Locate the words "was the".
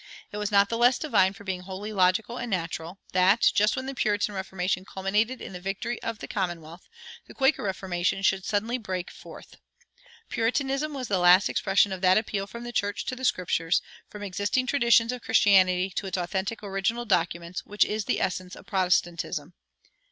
10.95-11.19